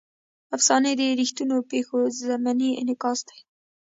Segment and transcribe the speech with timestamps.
[0.55, 3.39] افسانې د ریښتونو پېښو ضمني انعکاس دی.